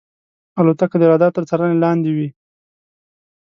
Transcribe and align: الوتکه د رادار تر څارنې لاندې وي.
الوتکه 0.59 0.97
د 0.99 1.03
رادار 1.11 1.31
تر 1.37 1.43
څارنې 1.49 1.77
لاندې 1.83 2.09
وي. 2.17 2.29